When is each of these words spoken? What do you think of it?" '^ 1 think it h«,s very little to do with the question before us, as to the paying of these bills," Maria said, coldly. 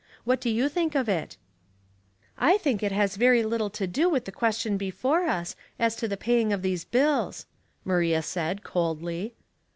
What 0.23 0.41
do 0.41 0.49
you 0.49 0.67
think 0.67 0.95
of 0.95 1.07
it?" 1.07 1.37
'^ 2.39 2.41
1 2.43 2.57
think 2.57 2.81
it 2.81 2.91
h«,s 2.91 3.17
very 3.17 3.43
little 3.43 3.69
to 3.69 3.85
do 3.85 4.09
with 4.09 4.25
the 4.25 4.31
question 4.31 4.75
before 4.75 5.27
us, 5.27 5.55
as 5.77 5.95
to 5.97 6.07
the 6.07 6.17
paying 6.17 6.51
of 6.51 6.63
these 6.63 6.83
bills," 6.85 7.45
Maria 7.85 8.23
said, 8.23 8.63
coldly. 8.63 9.35